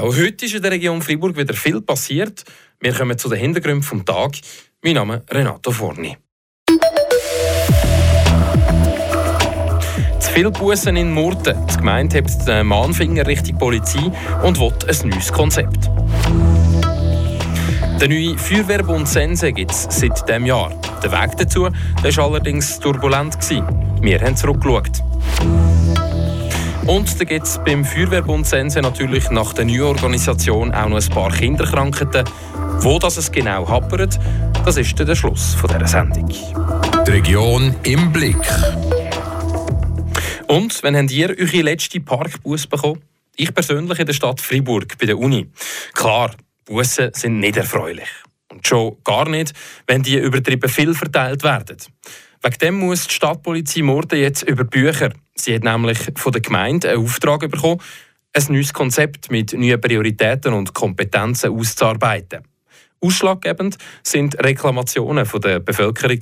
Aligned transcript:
Auch 0.00 0.16
heute 0.16 0.46
ist 0.46 0.54
in 0.54 0.62
der 0.62 0.70
Region 0.70 1.02
Freiburg 1.02 1.36
wieder 1.36 1.52
viel 1.52 1.82
passiert. 1.82 2.44
Wir 2.80 2.94
kommen 2.94 3.18
zu 3.18 3.28
den 3.28 3.38
Hintergründen 3.38 3.98
des 3.98 4.04
Tages. 4.06 4.40
Mein 4.82 4.94
Name 4.94 5.16
ist 5.16 5.34
Renato 5.34 5.70
Forni. 5.72 6.16
Zu 10.20 10.32
viel 10.32 10.50
Bussen 10.52 10.96
in 10.96 11.12
Murten. 11.12 11.54
Die 11.66 11.76
Gemeinde 11.76 12.16
hebt 12.16 12.30
den 12.46 12.66
Mahnfinger 12.66 13.26
Richtung 13.26 13.58
Polizei 13.58 14.10
und 14.42 14.58
will 14.58 14.72
ein 14.88 15.08
neues 15.10 15.30
Konzept. 15.30 15.90
Der 18.00 18.08
neue 18.08 18.38
Feuerwehrbund 18.38 19.06
Sense 19.06 19.52
gibt 19.52 19.72
es 19.72 19.86
seit 19.90 20.26
diesem 20.26 20.46
Jahr. 20.46 20.72
Der 21.02 21.12
Weg 21.12 21.36
dazu 21.36 21.64
war 21.64 22.24
allerdings 22.24 22.80
turbulent. 22.80 23.36
Wir 24.00 24.20
haben 24.22 24.34
zurückgeschaut. 24.34 25.02
Und 26.90 27.20
da 27.20 27.24
gibt 27.24 27.46
es 27.46 27.60
beim 27.64 27.84
Feuerwehrbund 27.84 28.48
Sense 28.48 28.82
natürlich 28.82 29.30
nach 29.30 29.52
der 29.52 29.64
neuen 29.64 29.82
Organisation 29.82 30.74
auch 30.74 30.88
noch 30.88 31.00
ein 31.00 31.08
paar 31.08 31.30
Kinderkrankheiten. 31.30 32.28
Wo 32.80 32.98
das 32.98 33.16
es 33.16 33.30
genau 33.30 33.68
happert, 33.68 34.18
das 34.64 34.76
ist 34.76 34.98
der 34.98 35.14
Schluss 35.14 35.54
von 35.54 35.70
dieser 35.70 35.86
Sendung. 35.86 36.28
Die 37.06 37.10
Region 37.12 37.76
im 37.84 38.10
Blick. 38.10 38.44
Und 40.48 40.82
wenn 40.82 40.96
habt 40.96 41.12
ihr 41.12 41.28
eure 41.28 41.62
letzte 41.62 42.00
Parkbus 42.00 42.66
bekommen? 42.66 43.00
Ich 43.36 43.54
persönlich 43.54 44.00
in 44.00 44.06
der 44.06 44.12
Stadt 44.12 44.40
Freiburg 44.40 44.98
bei 44.98 45.06
der 45.06 45.16
Uni. 45.16 45.46
Klar, 45.94 46.32
Bussen 46.64 47.12
sind 47.14 47.38
nicht 47.38 47.56
erfreulich. 47.56 48.08
Und 48.50 48.66
schon 48.66 48.96
gar 49.04 49.28
nicht, 49.28 49.52
wenn 49.86 50.02
die 50.02 50.18
übertrieben 50.18 50.68
viel 50.68 50.92
verteilt 50.94 51.44
werden. 51.44 51.76
Wegen 52.42 52.58
dem 52.58 52.74
muss 52.80 53.06
die 53.06 53.14
Stadtpolizei 53.14 53.82
Morden 53.82 54.18
jetzt 54.18 54.42
über 54.42 54.64
Bücher. 54.64 55.10
Sie 55.40 55.54
hat 55.54 55.64
nämlich 55.64 55.98
von 56.16 56.32
der 56.32 56.42
Gemeinde 56.42 56.90
einen 56.90 57.02
Auftrag 57.02 57.40
bekommen, 57.40 57.80
ein 58.32 58.44
neues 58.48 58.72
Konzept 58.72 59.30
mit 59.30 59.52
neuen 59.54 59.80
Prioritäten 59.80 60.52
und 60.52 60.74
Kompetenzen 60.74 61.50
auszuarbeiten. 61.50 62.42
Ausschlaggebend 63.00 63.78
sind 64.02 64.38
Reklamationen 64.38 65.24
von 65.24 65.40
der 65.40 65.60
Bevölkerung. 65.60 66.18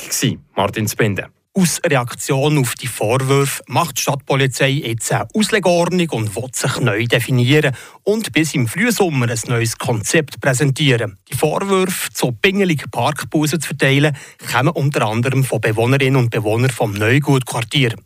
Martin 0.55 0.89
Spende. 0.89 1.29
Aus 1.55 1.81
Reaktion 1.85 2.59
auf 2.59 2.75
die 2.75 2.87
Vorwürfe 2.87 3.65
macht 3.67 3.99
die 3.99 4.03
Stadtpolizei 4.03 4.69
jetzt 4.69 5.11
eine 5.11 5.27
Auslegordnung 5.35 6.09
und 6.11 6.37
will 6.37 6.51
sich 6.53 6.79
neu 6.79 7.05
definieren 7.07 7.75
und 8.05 8.33
bis 8.33 8.55
im 8.55 8.69
Frühsommer 8.69 9.29
ein 9.29 9.41
neues 9.49 9.77
Konzept 9.77 10.41
präsentieren. 10.41 11.19
Die 11.29 11.37
Vorwürfe, 11.37 12.11
so 12.15 12.31
pingelig 12.31 12.89
Parkbussen 12.93 13.61
zu 13.61 13.69
verteilen, 13.69 14.17
kommen 14.53 14.69
unter 14.69 15.05
anderem 15.09 15.43
von 15.43 15.61
Bewohnerinnen 15.61 16.21
und 16.21 16.31
Bewohnern 16.31 16.71
vom 16.71 16.93
Neugutquartier. 16.93 17.97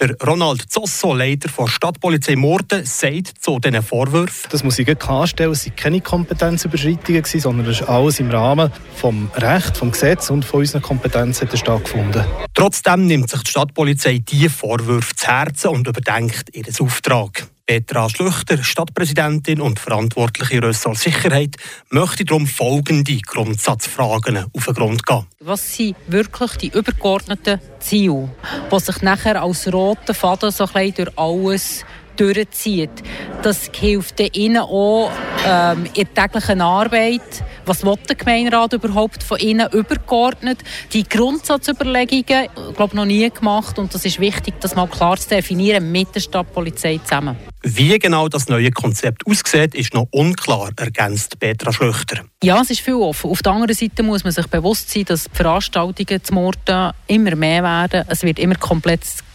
Der 0.00 0.16
Ronald 0.20 0.70
Zosso, 0.70 1.12
Leiter 1.12 1.48
der 1.48 1.66
Stadtpolizei 1.66 2.36
Morden, 2.36 2.84
sagt 2.84 3.32
zu 3.40 3.58
diesen 3.58 3.82
Vorwürfen. 3.82 4.48
Das 4.50 4.62
muss 4.62 4.78
ich 4.78 4.86
klarstellen, 4.96 5.50
es 5.50 5.66
waren 5.66 5.74
keine 5.74 6.00
Kompetenzüberschreitungen, 6.00 7.24
sondern 7.24 7.66
es 7.66 7.80
ist 7.80 7.88
alles 7.88 8.20
im 8.20 8.30
Rahmen 8.30 8.70
des 9.02 9.42
Rechts, 9.42 9.80
des 9.80 9.92
Gesetzes 9.92 10.30
und 10.30 10.44
von 10.44 10.60
unseren 10.60 10.82
Kompetenzen 10.82 11.48
stattgefunden. 11.52 12.24
Trotzdem 12.54 13.06
nimmt 13.06 13.28
sich 13.28 13.42
die 13.42 13.50
Stadtpolizei 13.50 14.18
diese 14.18 14.50
Vorwürfe 14.50 15.16
zu 15.16 15.26
Herzen 15.26 15.68
und 15.68 15.88
überdenkt 15.88 16.54
ihren 16.54 16.74
Auftrag. 16.78 17.48
Petra 17.68 18.08
Schlüchter, 18.08 18.64
Stadtpräsidentin 18.64 19.60
und 19.60 19.78
verantwortliche 19.78 20.62
Ressort 20.62 20.96
Sicherheit, 20.96 21.56
möchte 21.90 22.24
darum 22.24 22.46
folgende 22.46 23.18
Grundsatzfragen 23.18 24.46
auf 24.54 24.64
den 24.64 24.74
Grund 24.74 25.04
gehen. 25.04 25.26
Was 25.40 25.76
sind 25.76 25.94
wirklich 26.06 26.52
die 26.52 26.68
übergeordneten 26.68 27.60
Ziele, 27.78 28.30
die 28.72 28.80
sich 28.80 29.02
nachher 29.02 29.42
als 29.42 29.70
roter 29.70 30.14
Faden 30.14 30.50
so 30.50 30.66
ein 30.72 30.94
durch 30.94 31.10
alles 31.18 31.84
durchzieht? 32.16 33.02
Das 33.42 33.70
hilft 33.78 34.18
ihnen 34.34 34.62
auch 34.62 35.10
ähm, 35.46 35.84
in 35.92 36.08
der 36.16 36.24
täglichen 36.24 36.62
Arbeit. 36.62 37.44
Was 37.68 37.84
will 37.84 37.96
der 38.08 38.16
Gemeinderat 38.16 38.72
überhaupt 38.72 39.22
von 39.22 39.38
ihnen 39.38 39.70
übergeordnet? 39.70 40.58
Die 40.94 41.04
Grundsatzüberlegungen, 41.04 42.48
glaube 42.74 42.96
noch 42.96 43.04
nie 43.04 43.28
gemacht 43.28 43.78
und 43.78 43.92
das 43.92 44.06
ist 44.06 44.18
wichtig, 44.18 44.54
das 44.60 44.74
mal 44.74 44.88
klar 44.88 45.18
zu 45.18 45.28
definieren 45.28 45.92
mit 45.92 46.14
der 46.14 46.20
Stadtpolizei 46.20 46.98
zusammen. 47.04 47.36
Wie 47.62 47.98
genau 47.98 48.28
das 48.28 48.48
neue 48.48 48.70
Konzept 48.70 49.26
aussieht, 49.26 49.74
ist 49.74 49.92
noch 49.92 50.06
unklar, 50.12 50.70
ergänzt 50.76 51.38
Petra 51.40 51.70
Schlüchter. 51.70 52.24
Ja, 52.42 52.58
es 52.62 52.70
ist 52.70 52.80
viel 52.80 52.94
offen. 52.94 53.30
Auf 53.30 53.42
der 53.42 53.52
anderen 53.52 53.74
Seite 53.74 54.02
muss 54.02 54.24
man 54.24 54.32
sich 54.32 54.46
bewusst 54.46 54.90
sein, 54.90 55.04
dass 55.04 55.24
die 55.24 55.36
Veranstaltungen 55.36 56.24
zum 56.24 56.36
Morden 56.36 56.92
immer 57.06 57.36
mehr 57.36 57.62
werden. 57.62 58.04
Es 58.08 58.22
wird 58.22 58.38
immer 58.38 58.54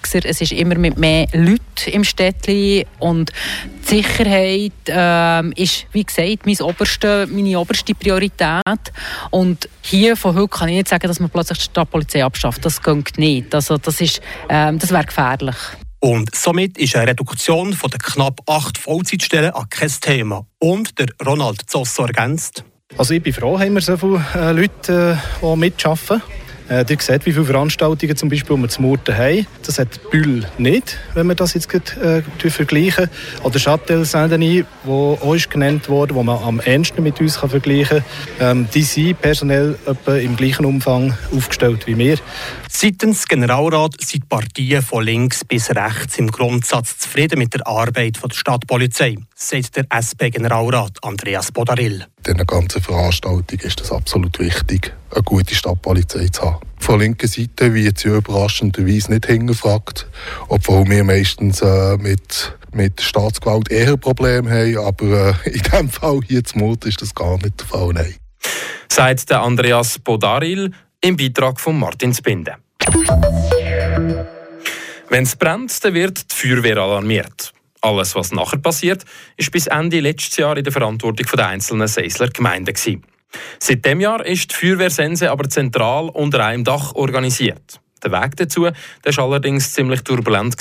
komplexer, 0.03 0.25
es 0.25 0.41
ist 0.41 0.51
immer 0.51 0.75
mit 0.77 0.97
mehr 0.97 1.27
Leuten 1.33 1.91
im 1.91 2.03
Städtchen 2.03 2.85
und 2.99 3.31
die 3.89 4.01
Sicherheit 4.01 4.71
äh, 4.87 5.61
ist, 5.61 5.87
wie 5.91 6.03
gesagt, 6.03 6.45
meine 6.45 6.63
oberste, 6.63 7.27
meine 7.29 7.59
oberste 7.59 7.93
Priorität. 7.95 8.63
Und 9.31 9.69
hier 9.81 10.15
von 10.15 10.35
heute 10.35 10.47
kann 10.47 10.69
ich 10.69 10.75
nicht 10.75 10.87
sagen, 10.89 11.07
dass 11.07 11.19
man 11.19 11.29
plötzlich 11.29 11.59
die 11.59 11.65
Stadtpolizei 11.65 12.23
abschafft. 12.23 12.63
Das 12.65 12.81
geht 12.81 13.17
nicht. 13.17 13.53
Also 13.53 13.77
das, 13.77 13.99
äh, 13.99 14.09
das 14.47 14.91
wäre 14.91 15.05
gefährlich. 15.05 15.55
Und 15.99 16.35
somit 16.35 16.77
ist 16.77 16.95
eine 16.95 17.11
Reduktion 17.11 17.73
von 17.73 17.89
der 17.89 17.99
knapp 17.99 18.41
acht 18.47 18.77
Vollzeitstellen 18.77 19.51
an 19.51 19.69
kein 19.69 19.91
Thema. 20.01 20.45
Und 20.59 20.99
der 20.99 21.07
Ronald 21.25 21.69
Zosso 21.69 22.05
ergänzt. 22.05 22.63
Also 22.97 23.13
ich 23.13 23.23
bin 23.23 23.33
froh, 23.33 23.59
haben 23.59 23.73
wir 23.73 23.81
so 23.81 23.97
viele 23.97 24.23
äh, 24.35 24.51
Leute, 24.51 25.17
äh, 25.41 25.45
die 25.45 25.57
mitarbeiten. 25.57 26.21
Äh, 26.73 26.85
ihr 26.89 26.97
seht, 26.99 27.27
wie 27.27 27.33
viele 27.33 27.45
Veranstaltungen 27.45 28.15
zum 28.15 28.29
Beispiel 28.29 28.57
wir 28.57 28.67
zum 28.67 28.85
Murten 28.85 29.15
haben. 29.15 29.45
Das 29.63 29.77
hat 29.77 30.09
Bühl 30.09 30.43
nicht, 30.57 30.97
wenn 31.13 31.27
wir 31.27 31.35
das 31.35 31.53
jetzt 31.53 31.69
gerade, 31.69 32.23
äh, 32.43 32.49
vergleichen. 32.49 33.09
Oder 33.43 33.59
Châtel 33.59 34.05
Saint-Denis, 34.05 34.65
wo 34.83 35.13
auch 35.21 35.49
genannt 35.49 35.87
wurde, 35.87 36.15
wo 36.15 36.23
man 36.23 36.41
am 36.41 36.59
ehesten 36.59 37.03
mit 37.03 37.21
uns 37.21 37.39
kann 37.39 37.51
vergleichen 37.51 38.03
kann. 38.39 38.57
Ähm, 38.57 38.67
die 38.73 38.81
sind 38.81 39.21
personell 39.21 39.77
etwa 39.85 40.15
im 40.15 40.35
gleichen 40.35 40.65
Umfang 40.65 41.15
aufgestellt 41.31 41.85
wie 41.85 41.95
wir. 41.95 42.17
Seitens 42.67 43.27
Generalrat 43.27 44.01
sind 44.01 44.27
Partien 44.27 44.81
von 44.81 45.03
links 45.03 45.45
bis 45.45 45.69
rechts 45.69 46.17
im 46.17 46.31
Grundsatz 46.31 46.97
zufrieden 46.97 47.37
mit 47.37 47.53
der 47.53 47.67
Arbeit 47.67 48.17
der 48.23 48.33
Stadtpolizei, 48.33 49.17
sagt 49.35 49.75
der 49.75 49.85
SP-Generalrat 49.91 50.97
Andreas 51.03 51.51
Bodarill. 51.51 52.07
In 52.25 52.37
der 52.37 52.45
ganzen 52.45 52.81
Veranstaltung 52.81 53.59
ist 53.59 53.81
es 53.81 53.91
absolut 53.91 54.39
wichtig, 54.39 54.93
eine 55.11 55.23
gute 55.23 55.53
Stadtpolizei 55.53 56.27
zu 56.27 56.41
haben. 56.43 56.65
Von 56.79 57.01
linker 57.01 57.27
Seite 57.27 57.73
wird 57.73 57.99
sie 57.99 58.09
überraschenderweise 58.09 59.11
nicht 59.11 59.25
hingefragt, 59.25 60.07
obwohl 60.47 60.89
wir 60.89 61.03
meistens 61.03 61.61
äh, 61.61 61.97
mit, 61.97 62.57
mit 62.71 63.01
Staatsgewalt 63.01 63.69
eher 63.69 63.97
Probleme 63.97 64.49
haben, 64.49 64.77
aber 64.77 65.35
äh, 65.45 65.49
in 65.49 65.61
diesem 65.61 65.89
Fall 65.89 66.21
hier 66.25 66.43
zum 66.45 66.61
Mut 66.61 66.85
ist 66.85 67.01
das 67.01 67.13
gar 67.13 67.37
nicht 67.37 67.59
der 67.59 67.67
Fall, 67.67 67.89
nein. 67.93 68.15
Sagt 68.89 69.29
der 69.29 69.41
Andreas 69.41 69.99
Bodaril 69.99 70.71
im 71.01 71.17
Beitrag 71.17 71.59
von 71.59 71.77
Martin 71.77 72.13
Spinde. 72.13 72.55
Wenn 75.09 75.23
es 75.23 75.35
brennt, 75.35 75.83
dann 75.83 75.93
wird 75.93 76.31
die 76.31 76.35
Feuerwehr 76.35 76.77
alarmiert. 76.77 77.53
Alles, 77.83 78.15
was 78.15 78.31
nachher 78.31 78.59
passiert, 78.59 79.03
ist 79.35 79.51
bis 79.51 79.67
Ende 79.67 79.99
letztes 79.99 80.37
Jahr 80.37 80.55
in 80.55 80.63
der 80.63 80.71
Verantwortung 80.71 81.27
der 81.35 81.47
einzelnen 81.47 81.87
Seisler 81.89 82.29
Gemeinden. 82.29 83.03
Seit 83.59 83.83
dem 83.83 83.99
Jahr 83.99 84.25
ist 84.25 84.51
die 84.51 84.55
Feuerwehrsense 84.55 85.29
aber 85.29 85.49
zentral 85.49 86.07
unter 86.07 86.45
einem 86.45 86.63
Dach 86.63 86.95
organisiert. 86.95 87.81
Der 88.01 88.11
Weg 88.13 88.37
dazu 88.37 88.63
war 88.63 89.19
allerdings 89.19 89.73
ziemlich 89.73 90.01
turbulent. 90.01 90.55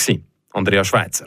Andrea 0.53 0.82
Schweizer. 0.82 1.27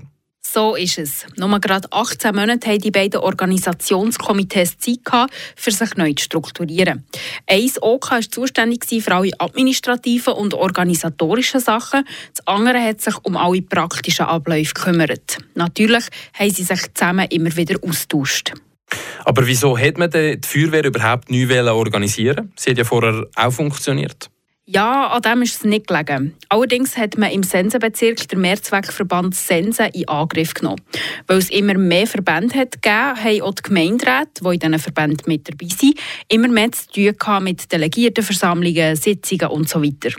So 0.54 0.76
ist 0.76 1.00
es. 1.00 1.26
Nur 1.38 1.60
gerade 1.60 1.92
18 1.92 2.34
Monate 2.34 2.70
haben 2.70 2.80
die 2.80 2.92
beiden 2.92 3.20
Organisationskomitees 3.20 4.78
Zeit 4.78 5.04
gehabt, 5.04 5.34
für 5.56 5.72
sich 5.72 5.96
neu 5.98 6.14
zu 6.14 6.26
strukturieren. 6.26 7.04
Eins 7.48 7.82
OK 7.82 8.12
war 8.12 8.22
zuständig 8.22 8.86
für 9.04 9.16
alle 9.16 9.32
administrativen 9.40 10.34
und 10.34 10.54
organisatorischen 10.54 11.60
Sachen. 11.60 12.06
Das 12.34 12.48
andere 12.48 12.80
hat 12.80 13.02
sich 13.02 13.16
um 13.24 13.36
alle 13.36 13.64
praktischen 13.64 14.28
Abläufe 14.28 14.74
gekümmert. 14.74 15.40
Natürlich 15.56 16.06
haben 16.34 16.52
sie 16.52 16.64
sich 16.64 16.94
zusammen 16.94 17.28
immer 17.32 17.54
wieder 17.58 17.78
austauscht. 17.82 18.54
Aber 19.26 19.48
wieso 19.48 19.78
hat 19.78 19.98
man 19.98 20.12
die 20.12 20.40
Feuerwehr 20.46 20.86
überhaupt 20.86 21.32
neu 21.32 21.72
organisieren? 21.72 22.54
Sie 22.56 22.70
hat 22.70 22.78
ja 22.78 22.84
vorher 22.84 23.26
auch 23.36 23.52
funktioniert. 23.52 24.30
Ja, 24.68 25.10
an 25.10 25.22
dem 25.22 25.44
ist 25.44 25.58
es 25.58 25.64
nicht 25.64 25.86
gelegen. 25.86 26.36
Allerdings 26.50 26.98
hat 26.98 27.20
man 27.20 27.30
im 27.30 27.44
Sensenbezirk 27.44 28.28
den 28.28 28.42
Mehrzweckverband 28.42 29.36
Sensen 29.36 29.92
in 29.94 30.08
Angriff 30.08 30.56
genommen. 30.56 30.82
Weil 31.28 31.38
es 31.38 31.52
immer 31.52 31.76
mehr 31.76 32.08
Verbände 32.08 32.56
hat 32.56 32.82
gegeben, 32.82 33.16
haben 33.24 33.42
auch 33.44 33.54
die 33.54 33.62
Gemeinderäte, 33.62 34.42
die 34.44 34.54
in 34.56 34.60
diesen 34.60 34.80
Verbänden 34.80 35.24
mit 35.28 35.48
dabei 35.48 35.68
sind, 35.68 36.00
immer 36.30 36.48
mehr 36.48 36.72
zu 36.72 36.88
tun 37.14 37.44
mit 37.44 37.72
Delegiertenversammlungen, 37.72 38.96
Sitzungen 38.96 39.50
und 39.50 39.70
so 39.70 39.84
weiter. 39.84 40.10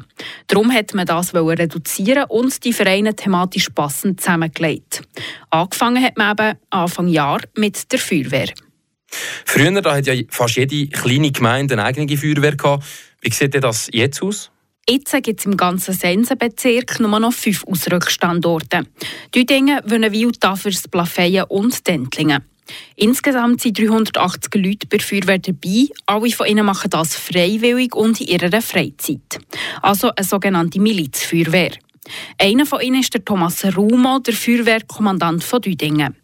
Darum 0.46 0.72
hat 0.72 0.94
man 0.94 1.06
das 1.06 1.34
reduzieren 1.34 2.26
und 2.28 2.64
die 2.64 2.72
Vereine 2.72 3.16
thematisch 3.16 3.70
passend 3.70 4.20
zusammengelegt. 4.20 5.02
Angefangen 5.50 6.04
hat 6.04 6.16
man 6.16 6.38
eben 6.38 6.58
Anfang 6.70 7.08
Jahr 7.08 7.40
mit 7.56 7.90
der 7.90 7.99
Feuerwehr. 7.99 8.50
Früher 9.44 9.82
da 9.82 9.96
hat 9.96 10.06
ja 10.06 10.14
fast 10.28 10.56
jede 10.56 10.87
kleine 10.87 11.32
Gemeinde 11.32 11.75
eine 11.75 11.84
eigene 11.84 12.16
Feuerwehr 12.16 12.56
gehabt. 12.56 12.84
Wie 13.26 13.34
sieht 13.34 13.61
das 13.61 13.88
jetzt 13.93 14.23
aus? 14.23 14.52
Jetzt 14.88 15.12
gibt 15.25 15.40
es 15.40 15.46
im 15.46 15.56
ganzen 15.56 15.93
Sensenbezirk 15.93 17.00
nur 17.00 17.19
noch 17.19 17.32
fünf 17.32 17.64
Ausrückstandorte. 17.67 18.87
Düdingen, 19.34 19.81
Wünnewil, 19.84 20.31
Tafers, 20.31 20.87
Plafeyen 20.87 21.43
und 21.49 21.84
Dentlingen. 21.88 22.44
Insgesamt 22.94 23.62
sind 23.62 23.81
380 23.81 24.55
Leute 24.55 24.87
bei 24.87 25.00
Feuerwehr 25.00 25.40
dabei. 25.40 25.88
Alle 26.06 26.31
von 26.31 26.46
ihnen 26.46 26.64
machen 26.64 26.88
das 26.88 27.17
freiwillig 27.17 27.96
und 27.96 28.20
in 28.20 28.28
ihrer 28.28 28.62
Freizeit. 28.62 29.40
Also 29.82 30.12
eine 30.14 30.25
sogenannte 30.25 30.81
Milizfeuerwehr. 30.81 31.73
Einer 32.38 32.64
von 32.64 32.81
ihnen 32.81 33.00
ist 33.00 33.12
der 33.12 33.25
Thomas 33.25 33.64
Rumo, 33.76 34.20
der 34.20 34.34
Feuerwehrkommandant 34.34 35.43
von 35.43 35.61
Düdingen. 35.61 36.14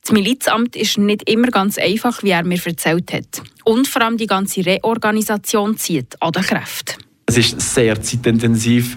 Das 0.00 0.12
Milizamt 0.12 0.76
ist 0.76 0.98
nicht 0.98 1.28
immer 1.28 1.48
ganz 1.48 1.78
einfach, 1.78 2.22
wie 2.22 2.30
er 2.30 2.44
mir 2.44 2.60
erzählt 2.64 3.12
hat. 3.12 3.42
Und 3.64 3.88
vor 3.88 4.02
allem 4.02 4.16
die 4.16 4.26
ganze 4.26 4.64
Reorganisation 4.64 5.76
zieht 5.76 6.20
an 6.20 6.32
den 6.32 6.42
Kräften. 6.42 7.02
Es 7.26 7.36
ist 7.36 7.60
sehr 7.60 8.00
zeitintensiv. 8.00 8.96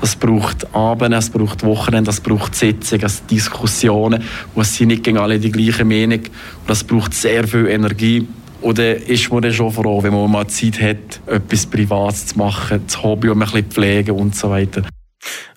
Es 0.00 0.16
braucht 0.16 0.74
Abende, 0.74 1.16
es 1.16 1.30
braucht 1.30 1.64
Wochenende, 1.64 2.10
es 2.10 2.20
braucht 2.20 2.54
Sitzungen, 2.54 3.06
es 3.06 3.24
Diskussionen. 3.26 4.22
Und 4.54 4.62
es 4.62 4.76
sind 4.76 4.88
nicht 4.88 5.08
alle 5.08 5.38
die 5.38 5.50
gleiche 5.50 5.84
Meinung. 5.84 6.20
Und 6.20 6.70
es 6.70 6.84
braucht 6.84 7.14
sehr 7.14 7.46
viel 7.46 7.66
Energie. 7.66 8.26
Oder 8.60 8.96
ist 8.96 9.30
man 9.30 9.42
dann 9.42 9.52
schon 9.52 9.70
froh, 9.70 10.02
wenn 10.02 10.12
man 10.12 10.30
mal 10.30 10.46
Zeit 10.46 10.80
hat, 10.80 11.20
etwas 11.26 11.66
Privates 11.66 12.28
zu 12.28 12.38
machen, 12.38 12.82
das 12.86 13.02
Hobby 13.02 13.30
ein 13.30 13.38
bisschen 13.38 13.64
pflegen 13.66 14.12
und 14.12 14.34
so 14.34 14.50
weiter. 14.50 14.82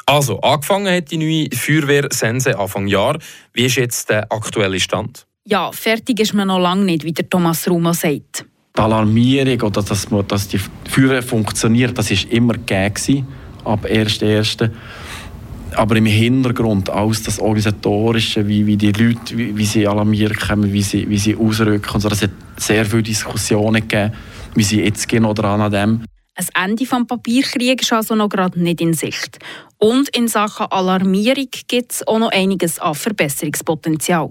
Also, 0.09 0.39
angefangen 0.39 0.88
hat 0.88 1.12
die 1.12 1.18
neue 1.18 1.50
Feuerwehr 1.54 2.07
Sense 2.12 2.57
Anfang 2.57 2.88
Jahr. 2.88 3.19
Wie 3.51 3.65
ist 3.65 3.75
jetzt 3.75 4.09
der 4.09 4.31
aktuelle 4.31 4.80
Stand? 4.80 5.27
Ja, 5.44 5.69
fertig 5.74 6.21
ist 6.21 6.33
man 6.33 6.48
noch 6.48 6.59
lange 6.59 6.86
nicht, 6.86 7.04
wie 7.04 7.12
der 7.12 7.30
Thomas 7.30 7.69
Rumo 7.69 7.92
sagt. 7.92 8.45
Die 8.75 8.81
Alarmierung 8.81 9.62
oder 9.63 9.83
dass, 9.83 10.07
dass 10.30 10.48
die 10.48 10.62
Feuerwehr 10.89 11.21
funktioniert, 11.21 11.98
das 11.98 12.09
war 12.09 12.31
immer 12.31 12.54
gegeben, 12.54 13.27
ab 13.65 13.86
1.1. 13.86 14.69
Aber 15.75 15.95
im 15.98 16.06
Hintergrund 16.06 16.89
alles 16.89 17.24
das 17.24 17.42
Organisatorische, 17.42 18.48
wie, 18.48 18.65
wie 18.65 18.77
die 18.77 18.94
Leute, 18.94 19.38
wie, 19.38 19.57
wie 19.57 19.65
sie 19.65 19.86
alarmieren 19.86 20.38
können, 20.38 20.71
wie 20.71 20.83
sie, 20.83 21.09
wie 21.09 21.18
sie 21.18 21.36
ausrücken. 21.36 21.94
Und 21.94 22.00
so, 22.00 22.07
das 22.07 22.21
hat 22.21 22.31
sehr 22.56 22.86
viele 22.86 23.04
Diskussionen 23.04 23.86
gegeben, 23.86 24.13
wie 24.56 24.63
sie 24.63 24.81
jetzt 24.81 25.09
gehen 25.09 25.25
oder 25.25 25.44
an 25.50 25.69
dem. 25.69 26.04
Ein 26.37 26.69
Ende 26.69 26.85
des 26.85 27.07
Papierkriegs 27.07 27.85
ist 27.85 27.93
also 27.93 28.13
noch 28.13 28.29
gerade 28.29 28.61
nicht 28.61 28.79
in 28.79 28.93
Sicht. 28.93 29.39
Und 29.79 30.09
in 30.15 30.27
Sachen 30.27 30.67
Alarmierung 30.67 31.47
gibt 31.67 31.93
es 31.93 32.07
auch 32.07 32.19
noch 32.19 32.31
einiges 32.31 32.77
an 32.77 32.93
Verbesserungspotenzial. 32.93 34.29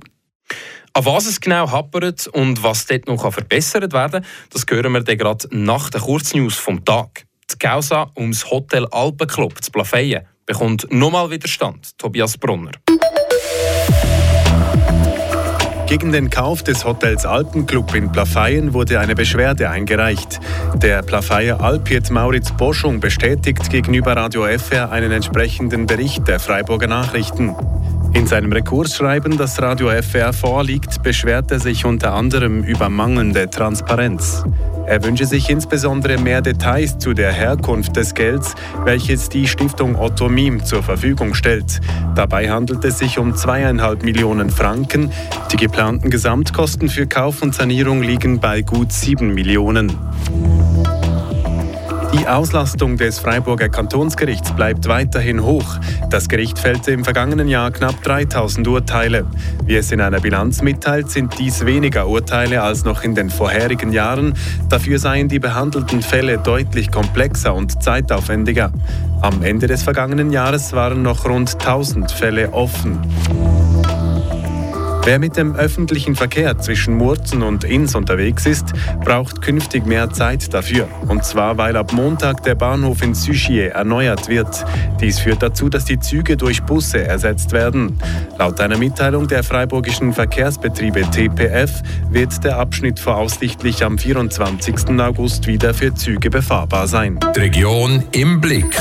An 0.92 1.04
was 1.04 1.26
es 1.26 1.40
genau 1.40 1.68
hapert 1.68 2.28
und 2.28 2.62
was 2.62 2.86
dort 2.86 3.08
noch 3.08 3.32
verbessert 3.32 3.92
werden 3.92 4.22
kann, 4.22 4.30
das 4.50 4.64
hören 4.70 4.92
wir 4.92 5.02
dann 5.02 5.18
gerade 5.18 5.48
nach 5.50 5.90
den 5.90 6.00
Kurznews 6.00 6.54
vom 6.54 6.84
Tag. 6.84 7.26
Die 7.50 7.58
Causa 7.58 8.10
ums 8.16 8.48
Hotel 8.48 8.86
Alpenclub 8.86 9.62
zu 9.62 9.72
Plafeyen 9.72 10.22
bekommt 10.46 10.86
nochmal 10.92 11.28
Widerstand. 11.28 11.98
Tobias 11.98 12.38
Brunner. 12.38 12.70
Gegen 15.86 16.10
den 16.10 16.30
Kauf 16.30 16.64
des 16.64 16.84
Hotels 16.84 17.24
Alpenclub 17.24 17.94
in 17.94 18.10
Plafeyen 18.10 18.74
wurde 18.74 18.98
eine 18.98 19.14
Beschwerde 19.14 19.70
eingereicht. 19.70 20.40
Der 20.74 21.02
Plafeyer 21.02 21.60
Alpiet 21.60 22.10
Mauritz 22.10 22.50
Boschung 22.50 22.98
bestätigt 22.98 23.70
gegenüber 23.70 24.16
Radio 24.16 24.46
FR 24.46 24.90
einen 24.90 25.12
entsprechenden 25.12 25.86
Bericht 25.86 26.26
der 26.26 26.40
Freiburger 26.40 26.88
Nachrichten. 26.88 27.54
In 28.16 28.26
seinem 28.26 28.50
Rekursschreiben, 28.50 29.36
das 29.36 29.60
Radio 29.60 29.90
FR 29.90 30.32
vorliegt, 30.32 31.02
beschwert 31.02 31.50
er 31.50 31.60
sich 31.60 31.84
unter 31.84 32.14
anderem 32.14 32.64
über 32.64 32.88
mangelnde 32.88 33.50
Transparenz. 33.50 34.42
Er 34.86 35.04
wünsche 35.04 35.26
sich 35.26 35.50
insbesondere 35.50 36.16
mehr 36.16 36.40
Details 36.40 36.96
zu 36.96 37.12
der 37.12 37.30
Herkunft 37.30 37.94
des 37.94 38.14
Gelds, 38.14 38.54
welches 38.84 39.28
die 39.28 39.46
Stiftung 39.46 39.96
Otto 39.96 40.30
Miem 40.30 40.64
zur 40.64 40.82
Verfügung 40.82 41.34
stellt. 41.34 41.82
Dabei 42.14 42.48
handelt 42.48 42.82
es 42.86 43.00
sich 43.00 43.18
um 43.18 43.36
zweieinhalb 43.36 44.02
Millionen 44.02 44.48
Franken. 44.48 45.12
Die 45.52 45.58
geplanten 45.58 46.08
Gesamtkosten 46.08 46.88
für 46.88 47.06
Kauf 47.06 47.42
und 47.42 47.54
Sanierung 47.54 48.02
liegen 48.02 48.40
bei 48.40 48.62
gut 48.62 48.92
sieben 48.92 49.34
Millionen. 49.34 49.92
Die 52.26 52.32
Auslastung 52.32 52.96
des 52.96 53.20
Freiburger 53.20 53.68
Kantonsgerichts 53.68 54.50
bleibt 54.50 54.88
weiterhin 54.88 55.44
hoch. 55.44 55.76
Das 56.10 56.28
Gericht 56.28 56.58
fällte 56.58 56.90
im 56.90 57.04
vergangenen 57.04 57.46
Jahr 57.46 57.70
knapp 57.70 58.02
3000 58.02 58.66
Urteile. 58.66 59.26
Wie 59.64 59.76
es 59.76 59.92
in 59.92 60.00
einer 60.00 60.18
Bilanz 60.18 60.60
mitteilt, 60.60 61.08
sind 61.08 61.38
dies 61.38 61.64
weniger 61.64 62.08
Urteile 62.08 62.62
als 62.62 62.84
noch 62.84 63.04
in 63.04 63.14
den 63.14 63.30
vorherigen 63.30 63.92
Jahren. 63.92 64.34
Dafür 64.68 64.98
seien 64.98 65.28
die 65.28 65.38
behandelten 65.38 66.02
Fälle 66.02 66.38
deutlich 66.38 66.90
komplexer 66.90 67.54
und 67.54 67.80
zeitaufwendiger. 67.80 68.72
Am 69.22 69.44
Ende 69.44 69.68
des 69.68 69.84
vergangenen 69.84 70.32
Jahres 70.32 70.72
waren 70.72 71.02
noch 71.02 71.26
rund 71.26 71.52
1000 71.52 72.10
Fälle 72.10 72.52
offen. 72.52 72.98
Wer 75.06 75.20
mit 75.20 75.36
dem 75.36 75.54
öffentlichen 75.54 76.16
Verkehr 76.16 76.58
zwischen 76.58 76.96
Murzen 76.96 77.44
und 77.44 77.62
Inns 77.62 77.94
unterwegs 77.94 78.44
ist, 78.44 78.72
braucht 79.04 79.40
künftig 79.40 79.86
mehr 79.86 80.10
Zeit 80.10 80.52
dafür. 80.52 80.88
Und 81.06 81.24
zwar, 81.24 81.56
weil 81.58 81.76
ab 81.76 81.92
Montag 81.92 82.42
der 82.42 82.56
Bahnhof 82.56 83.02
in 83.02 83.14
Süchier 83.14 83.70
erneuert 83.70 84.28
wird. 84.28 84.64
Dies 85.00 85.20
führt 85.20 85.44
dazu, 85.44 85.68
dass 85.68 85.84
die 85.84 86.00
Züge 86.00 86.36
durch 86.36 86.64
Busse 86.64 87.06
ersetzt 87.06 87.52
werden. 87.52 88.00
Laut 88.36 88.60
einer 88.60 88.78
Mitteilung 88.78 89.28
der 89.28 89.44
Freiburgischen 89.44 90.12
Verkehrsbetriebe 90.12 91.02
TPF 91.02 91.82
wird 92.10 92.42
der 92.42 92.58
Abschnitt 92.58 92.98
voraussichtlich 92.98 93.84
am 93.84 93.98
24. 93.98 94.98
August 94.98 95.46
wieder 95.46 95.72
für 95.72 95.94
Züge 95.94 96.30
befahrbar 96.30 96.88
sein. 96.88 97.20
Die 97.36 97.40
Region 97.42 98.02
im 98.10 98.40
Blick. 98.40 98.76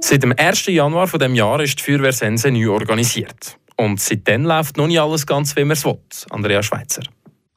Seit 0.00 0.24
dem 0.24 0.34
1. 0.36 0.66
Januar 0.66 1.06
dieses 1.06 1.36
Jahres 1.36 1.68
ist 1.68 1.78
die 1.78 1.84
Feuerwehr 1.84 2.12
Sense 2.12 2.50
neu 2.50 2.70
organisiert. 2.70 3.58
Und 3.76 4.00
seitdem 4.00 4.44
läuft 4.44 4.76
noch 4.76 4.86
nicht 4.86 5.00
alles 5.00 5.26
ganz, 5.26 5.54
wie 5.56 5.64
man 5.64 5.72
es 5.72 5.84
will. 5.84 5.98
Andrea 6.30 6.62
Schweizer. 6.62 7.02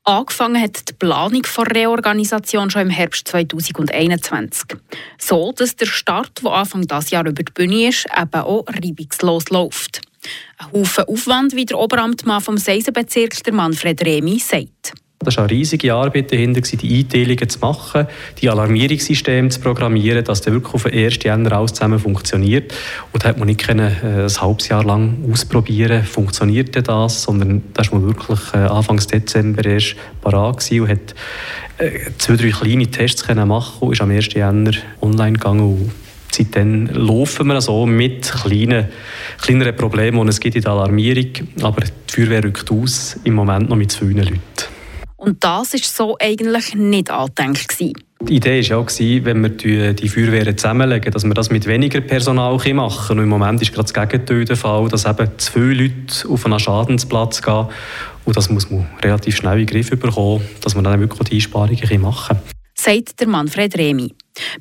Angefangen 0.03 0.61
hat 0.61 0.89
die 0.89 0.93
Planung 0.93 1.43
der 1.43 1.75
Reorganisation 1.75 2.71
schon 2.71 2.83
im 2.83 2.89
Herbst 2.89 3.27
2021. 3.27 4.75
So, 5.19 5.51
dass 5.51 5.75
der 5.75 5.85
Start, 5.85 6.43
der 6.43 6.51
Anfang 6.51 6.81
dieses 6.81 7.11
Jahr 7.11 7.27
über 7.27 7.43
die 7.43 7.51
Bühne 7.51 7.89
ist, 7.89 8.07
eben 8.19 8.41
auch 8.41 8.65
reibungslos 8.67 9.49
läuft. 9.49 10.01
Ein 10.57 10.71
Haufen 10.71 11.03
Aufwand, 11.05 11.55
wie 11.55 11.65
der 11.65 11.77
Oberamtmann 11.77 12.41
vom 12.41 12.57
Seisenbezirk, 12.57 13.43
der 13.43 13.53
Manfred 13.53 14.03
Remi, 14.03 14.39
sagt. 14.39 14.93
Das 15.21 15.35
war 15.35 15.43
eine 15.43 15.51
riesige 15.51 15.93
Arbeit 15.93 16.31
dahinter, 16.31 16.61
die 16.61 16.99
Einteilungen 16.99 17.49
zu 17.49 17.59
machen, 17.59 18.07
die 18.41 18.49
Alarmierungssysteme 18.49 19.49
zu 19.49 19.59
programmieren, 19.59 20.23
dass 20.23 20.39
dann 20.39 20.53
wirklich 20.53 20.73
auf 20.73 20.83
den 20.83 20.93
1. 20.93 21.23
Januar 21.23 21.59
alles 21.59 21.73
zusammen 21.73 21.99
funktioniert. 21.99 22.73
Und 23.11 23.25
da 23.25 23.29
hat 23.29 23.37
man 23.37 23.47
nicht 23.47 23.59
können, 23.59 23.91
äh, 24.01 24.23
ein 24.23 24.41
halbes 24.41 24.69
Jahr 24.69 24.85
lang 24.85 25.17
ausprobieren, 25.29 26.05
funktioniert 26.05 26.73
denn 26.73 26.85
das, 26.85 27.23
sondern 27.23 27.63
da 27.73 27.83
war 27.83 27.99
man 27.99 28.07
wirklich 28.07 28.39
äh, 28.53 28.59
Anfang 28.59 28.95
Dezember 28.95 29.65
erst 29.65 29.97
parat 30.21 30.71
und 30.71 30.87
hat 30.87 31.15
äh, 31.79 31.99
zwei, 32.17 32.37
drei 32.37 32.51
kleine 32.51 32.87
Tests 32.87 33.27
können 33.27 33.49
machen 33.49 33.87
und 33.87 33.91
ist 33.91 34.01
am 34.01 34.11
1. 34.11 34.33
Januar 34.33 34.75
online 35.01 35.33
gegangen. 35.33 35.59
Und 35.59 35.91
Seitdem 36.31 36.85
laufen 36.93 37.47
wir 37.47 37.59
so 37.59 37.85
mit 37.85 38.31
kleinen, 38.31 38.85
kleineren 39.41 39.75
Problemen, 39.75 40.21
die 40.23 40.29
es 40.29 40.39
gibt 40.39 40.55
in 40.55 40.61
der 40.61 40.71
Alarmierung. 40.71 41.31
Aber 41.63 41.81
die 41.81 42.13
Feuerwehr 42.13 42.43
rückt 42.43 42.71
aus, 42.71 43.19
im 43.23 43.33
Moment 43.33 43.67
noch 43.67 43.75
mit 43.75 43.91
zwei 43.91 44.05
Leuten. 44.05 44.68
Und 45.19 45.43
das 45.43 45.73
war 45.73 45.79
so 45.83 46.17
eigentlich 46.19 46.75
nicht 46.75 47.11
angedenkt. 47.11 47.77
Die 47.79 48.35
Idee 48.35 48.69
war 48.69 48.85
ja, 48.89 49.25
wenn 49.25 49.41
wir 49.43 49.93
die 49.93 50.09
Feuerwehren 50.09 50.57
zusammenlegen, 50.57 51.11
dass 51.11 51.25
wir 51.25 51.33
das 51.33 51.49
mit 51.49 51.65
weniger 51.67 51.99
Personal 52.01 52.57
machen 52.73 53.07
können. 53.07 53.19
Und 53.19 53.25
im 53.25 53.29
Moment 53.29 53.61
ist 53.61 53.73
gerade 53.73 53.91
das 53.91 53.93
Gegenteil 53.93 54.45
der 54.45 54.55
Fall, 54.55 54.87
dass 54.87 55.05
eben 55.05 55.29
zu 55.37 55.51
viele 55.51 55.83
Leute 55.83 56.27
auf 56.29 56.45
einen 56.45 56.59
Schadensplatz 56.59 57.41
gehen. 57.41 57.67
Und 58.25 58.37
das 58.37 58.49
muss 58.49 58.69
man 58.69 58.87
relativ 59.03 59.37
schnell 59.37 59.59
in 59.59 59.65
den 59.65 59.73
Griff 59.73 59.89
bekommen, 59.89 60.41
dass 60.61 60.75
wir 60.75 60.81
dann 60.81 60.99
wirklich 60.99 61.29
die 61.29 61.35
Einsparungen 61.35 62.01
machen 62.01 62.37
können. 62.37 62.59
Sagt 62.75 63.19
der 63.19 63.27
Manfred 63.27 63.77
Remi. 63.77 64.13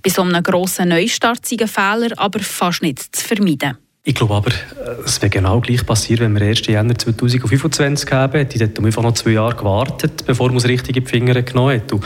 Bei 0.03 0.11
so 0.11 0.23
einem 0.23 0.43
grossen 0.43 0.89
Neustart 0.89 1.47
sind 1.47 1.69
Fehler 1.69 2.11
aber 2.17 2.41
fast 2.41 2.83
nicht 2.83 3.15
zu 3.15 3.25
vermeiden. 3.25 3.79
Ich 4.05 4.15
glaube 4.15 4.35
aber, 4.35 4.53
es 5.05 5.21
wäre 5.21 5.31
genau 5.31 5.61
gleich 5.61 5.85
passiert, 5.85 6.21
wenn 6.21 6.35
wir 6.39 6.47
1. 6.47 6.67
Januar 6.67 6.97
2025 6.97 8.11
haben. 8.11 8.49
Die 8.49 8.59
hätten 8.59 8.87
einfach 8.87 9.03
noch 9.03 9.13
zwei 9.13 9.33
Jahre 9.33 9.55
gewartet, 9.55 10.25
bevor 10.25 10.49
man 10.49 10.59
es 10.59 10.67
richtig 10.67 10.97
in 10.97 11.05
die 11.05 11.11
Finger 11.11 11.43
genommen 11.43 11.77
hat. 11.77 11.93
Und 11.93 12.05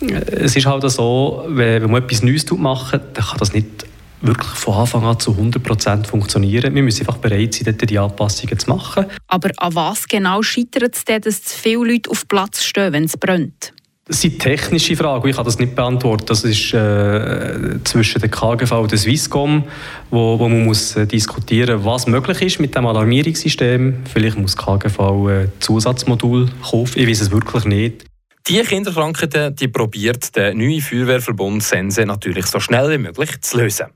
äh, 0.00 0.14
es 0.30 0.56
ist 0.56 0.66
halt 0.66 0.88
so, 0.90 1.44
wenn 1.48 1.90
man 1.90 2.02
etwas 2.02 2.22
Neues 2.22 2.50
macht, 2.50 2.94
dann 2.94 3.24
kann 3.24 3.38
das 3.38 3.52
nicht 3.52 3.86
wirklich 4.22 4.48
von 4.50 4.74
Anfang 4.74 5.04
an 5.04 5.20
zu 5.20 5.32
100% 5.32 6.06
funktionieren. 6.06 6.74
Wir 6.74 6.82
müssen 6.82 7.00
einfach 7.00 7.18
bereit 7.18 7.54
sein, 7.54 7.64
dort 7.64 7.88
die 7.88 7.98
Anpassungen 7.98 8.58
zu 8.58 8.70
machen. 8.70 9.06
Aber 9.28 9.50
an 9.58 9.74
was 9.74 10.08
genau 10.08 10.42
scheitert 10.42 10.96
es 10.96 11.04
denn, 11.04 11.20
dass 11.20 11.42
zu 11.42 11.58
viele 11.58 11.92
Leute 11.92 12.10
auf 12.10 12.26
Platz 12.28 12.64
stehen, 12.64 12.92
wenn 12.92 13.04
es 13.04 13.16
brennt? 13.16 13.72
Das 14.08 14.20
sind 14.20 14.38
technische 14.38 14.94
Fragen. 14.94 15.28
Ich 15.28 15.34
kann 15.34 15.44
das 15.44 15.58
nicht 15.58 15.74
beantworten. 15.74 16.26
Das 16.26 16.44
ist 16.44 16.72
äh, 16.72 17.82
zwischen 17.82 18.20
der 18.20 18.28
KGV 18.28 18.70
und 18.70 18.92
der 18.92 18.98
Swisscom, 18.98 19.64
wo, 20.10 20.38
wo 20.38 20.48
man 20.48 20.64
muss 20.64 20.94
äh, 20.94 21.08
diskutieren, 21.08 21.84
was 21.84 22.06
möglich 22.06 22.40
ist 22.40 22.60
mit 22.60 22.76
dem 22.76 22.86
Alarmierungssystem. 22.86 24.04
Vielleicht 24.12 24.38
muss 24.38 24.56
KGV 24.56 25.00
ein 25.00 25.52
Zusatzmodul 25.58 26.48
kaufen. 26.62 27.00
Ich 27.00 27.08
weiß 27.08 27.20
es 27.22 27.30
wirklich 27.32 27.64
nicht. 27.64 28.04
Die 28.46 28.60
Kinderkrankheiten 28.60 29.56
die 29.56 29.66
probiert 29.66 30.36
der 30.36 30.54
neue 30.54 30.80
Feuerwehrverbund 30.80 31.64
Sense 31.64 32.06
natürlich 32.06 32.46
so 32.46 32.60
schnell 32.60 32.88
wie 32.92 32.98
möglich 32.98 33.40
zu 33.40 33.58
lösen. 33.58 33.86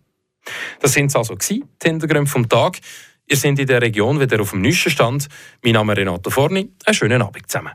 Das 0.81 0.93
sind 0.93 1.15
also 1.15 1.37
die 1.37 1.63
Hintergründe 1.81 2.29
vom 2.29 2.49
Tag. 2.49 2.79
ihr 3.29 3.37
seid 3.37 3.61
in 3.61 3.67
der 3.67 3.81
Region 3.81 4.19
wieder 4.19 4.41
auf 4.41 4.51
dem 4.51 4.63
neuesten 4.63 4.91
Stand. 4.91 5.29
Mein 5.63 5.75
Name 5.75 5.93
ist 5.93 5.99
Renato 6.01 6.31
Forni. 6.31 6.69
Einen 6.85 6.95
schönen 6.95 7.23
Abend 7.23 7.49
zusammen. 7.49 7.75